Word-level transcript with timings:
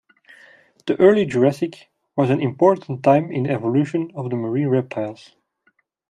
The 0.87 0.99
Early 0.99 1.25
Jurassic 1.27 1.91
was 2.15 2.31
an 2.31 2.41
important 2.41 3.03
time 3.03 3.31
in 3.31 3.43
the 3.43 3.51
evolution 3.51 4.09
of 4.15 4.31
the 4.31 4.35
marine 4.35 4.69
reptiles. 4.69 5.35